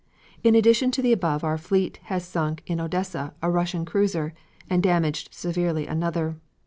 In 0.43 0.55
addition 0.55 0.89
to 0.93 1.03
the 1.03 1.11
above 1.13 1.43
our 1.43 1.59
fleet 1.59 1.99
has 2.05 2.25
sunk 2.25 2.63
in 2.65 2.79
Odessa 2.81 3.35
a 3.43 3.51
Russian 3.51 3.85
cruiser, 3.85 4.33
and 4.67 4.81
damaged 4.81 5.31
severely 5.31 5.85
another. 5.85 6.37